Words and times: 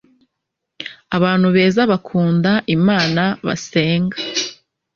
abantu 1.17 1.47
beza 1.55 1.81
bakunda 1.91 2.51
imana 2.75 3.23
basenga 3.45 4.17